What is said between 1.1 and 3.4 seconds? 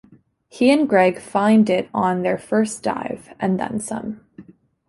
find it on their first dive,